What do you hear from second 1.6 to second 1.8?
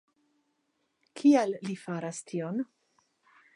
li